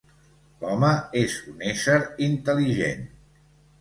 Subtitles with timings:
[0.61, 0.89] L'home
[1.21, 1.99] és un ésser
[2.29, 3.05] intel·ligent.